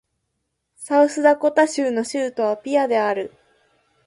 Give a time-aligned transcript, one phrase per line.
[0.77, 3.31] サウスダコタ州の州都はピアである